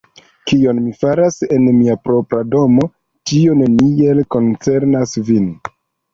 [0.51, 2.87] Kion mi faras en mia propra domo,
[3.33, 5.47] tio neniel koncernas vin.